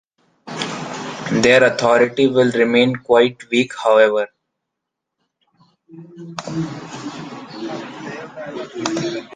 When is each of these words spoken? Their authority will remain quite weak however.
Their 1.43 1.63
authority 1.65 2.25
will 2.25 2.49
remain 2.53 2.95
quite 2.95 3.47
weak 3.51 3.71
however. 3.77 4.29